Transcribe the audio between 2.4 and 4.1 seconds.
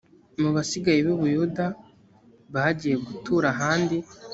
bagiye gutura ahandi